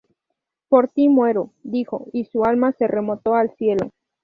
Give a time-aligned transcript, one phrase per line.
[0.67, 3.91] Por ti muero, dijo, y su alma se remontó al cielo.